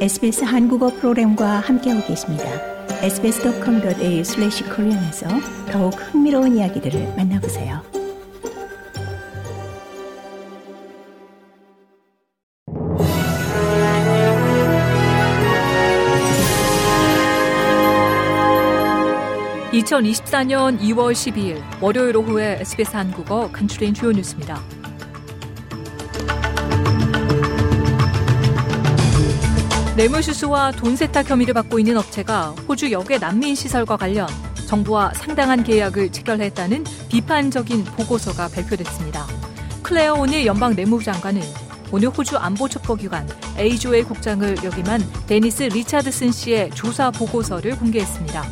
[0.00, 2.44] SBS 한국어 프로그램과 함께하고 계십니다.
[3.02, 5.28] sbs.com.au/korean에서
[5.70, 7.82] 더욱 흥미로운 이야기들을 만나보세요.
[19.72, 24.79] (2024년 2월 12일) 월요일 오후에 SBS 한국어 간추린 주요 뉴스입니다.
[30.00, 34.26] 뇌물수수와 돈 세탁 혐의를 받고 있는 업체가 호주 역외 난민 시설과 관련
[34.66, 39.26] 정부와 상당한 계약을 체결했다는 비판적인 보고서가 발표됐습니다.
[39.82, 41.42] 클레어 오닐 연방 내무부 장관은
[41.92, 43.28] 오늘 호주 안보첩보기관
[43.58, 48.42] ASIO의 국장을 역임한 데니스 리차드슨 씨의 조사 보고서를 공개했습니다.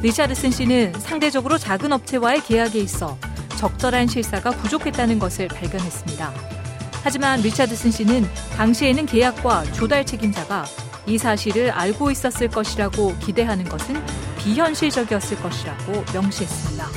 [0.00, 3.18] 리차드슨 씨는 상대적으로 작은 업체와의 계약에 있어
[3.56, 6.63] 적절한 실사가 부족했다는 것을 발견했습니다.
[7.04, 8.26] 하지만 리차드슨 씨는
[8.56, 10.64] 당시에는 계약과 조달 책임자가
[11.06, 14.02] 이 사실을 알고 있었을 것이라고 기대하는 것은
[14.38, 16.88] 비현실적이었을 것이라고 명시했습니다.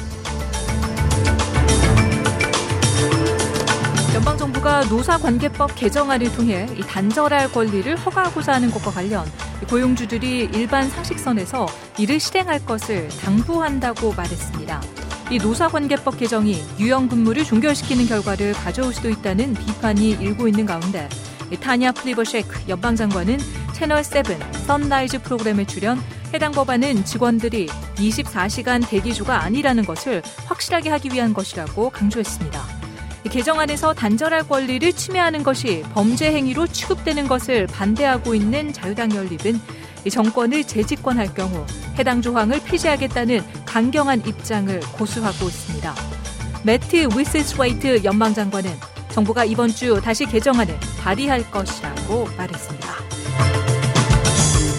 [4.15, 9.25] 연방정부가 노사관계법 개정안을 통해 이 단절할 권리를 허가하고자 하는 것과 관련
[9.69, 11.67] 고용주들이 일반 상식선에서
[11.97, 15.06] 이를 실행할 것을 당부한다고 말했습니다.
[15.29, 21.09] 이 노사관계법 개정이 유형 근무를 종결시키는 결과를 가져올 수도 있다는 비판이 일고 있는 가운데
[21.59, 23.37] 타냐 플리버셰크 연방장관은
[23.73, 24.23] 채널 7
[24.65, 26.01] 선라이즈 프로그램에 출연
[26.33, 32.61] 해당 법안은 직원들이 24시간 대기조가 아니라는 것을 확실하게 하기 위한 것이라고 강조했습니다.
[33.29, 39.59] 개정안에서 단절할 권리를 침해하는 것이 범죄 행위로 취급되는 것을 반대하고 있는 자유당 연립은
[40.09, 41.65] 정권을 재집권할 경우
[41.97, 45.95] 해당 조항을 폐지하겠다는 강경한 입장을 고수하고 있습니다.
[46.63, 48.71] 매트 시슬스웨이트 연방장관은
[49.09, 52.87] 정부가 이번 주 다시 개정안을 발의할 것이라고 말했습니다.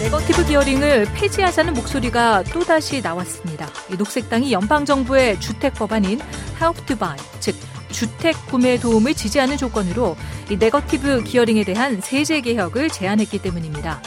[0.01, 3.67] negative gearing을 폐지하자는 목소리가 또다시 나왔습니다.
[3.97, 6.19] 녹색당이 연방정부의 주택 법안인
[6.61, 7.55] Help to Buy, 즉
[7.91, 10.15] 주택 구매 도움을 지지하는 조건으로
[10.49, 14.01] 이 negative gearing에 대한 세제 개혁을 제안했기 때문입니다.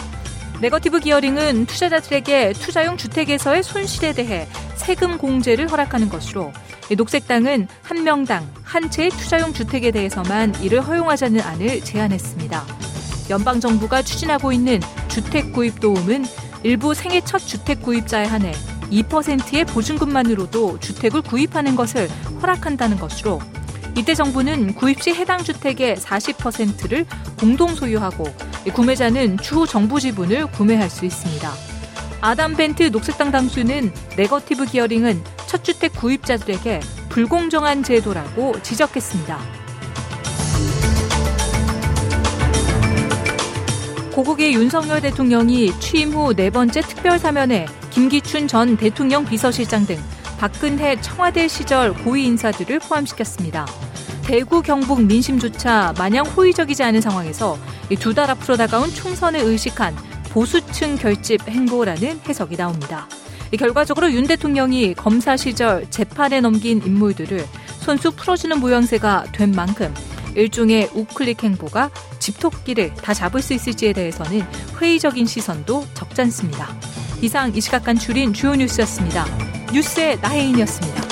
[0.63, 4.47] negative gearing은 투자자들에게 투자용 주택에서의 손실에 대해
[4.77, 6.53] 세금 공제를 허락하는 것으로
[6.97, 12.65] 녹색당은 한 명당 한 채의 투자용 주택에 대해서만 이를 허용하자는 안을 제안했습니다.
[13.31, 16.27] 연방 정부가 추진하고 있는 주택 구입 도움은
[16.63, 18.53] 일부 생애 첫 주택 구입자에 한해
[18.89, 22.09] 2%의 보증금만으로도 주택을 구입하는 것을
[22.41, 23.41] 허락한다는 것으로
[23.97, 27.05] 이때 정부는 구입 시 해당 주택의 40%를
[27.37, 28.33] 공동 소유하고
[28.71, 31.51] 구매자는 추후 정부 지분을 구매할 수 있습니다.
[32.21, 39.39] 아담 벤트 녹색당 당수는 네거티브 기어링은 첫 주택 구입자들에게 불공정한 제도라고 지적했습니다.
[44.13, 49.97] 고국의 윤석열 대통령이 취임 후 네 번째 특별 사면에 김기춘 전 대통령 비서실장 등
[50.39, 53.67] 박근혜 청와대 시절 고위 인사들을 포함시켰습니다.
[54.23, 57.59] 대구 경북 민심조차 마냥 호의적이지 않은 상황에서
[57.99, 59.95] 두 달 앞으로 다가온 총선을 의식한
[60.31, 63.07] 보수층 결집 행보라는 해석이 나옵니다.
[63.59, 67.45] 결과적으로 윤 대통령이 검사 시절 재판에 넘긴 인물들을
[67.81, 69.93] 손수 풀어주는 모양새가 된 만큼
[70.35, 74.43] 일종의 우클릭 행보가 집토끼를 다 잡을 수 있을지에 대해서는
[74.81, 76.75] 회의적인 시선도 적잖습니다.
[77.21, 79.27] 이상 이 시각 간 줄인 주요 뉴스였습니다.
[79.73, 81.12] 뉴스의 나혜인이었습니다.